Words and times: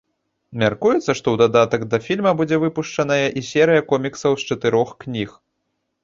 Мяркуецца, 0.61 0.99
што 1.01 1.15
ў 1.31 1.35
дадатак 1.41 1.83
да 1.91 1.99
фільма 2.05 2.31
будзе 2.39 2.57
выпушчаная 2.63 3.19
і 3.41 3.43
серыя 3.49 3.81
коміксаў 3.91 4.33
з 4.45 4.55
чатырох 4.55 4.95
кніг. 5.05 5.29